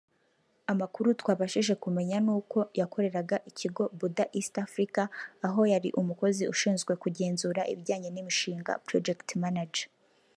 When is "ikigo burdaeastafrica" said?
3.49-5.03